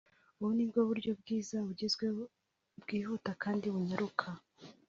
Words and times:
ubu 0.39 0.51
ni 0.57 0.65
uburyo 0.81 1.11
bwiza 1.19 1.55
bugezweho 1.65 2.21
bwihuta 2.81 3.31
kandi 3.43 3.65
bunyaruka 3.73 4.25